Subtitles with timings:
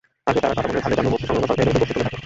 [0.29, 2.19] আগে তাঁরা কাঁটাবনের ঢালে জামে মসজিদ-সংলগ্ন সরকারি জমিতে বস্তি তুলে থাকতেন।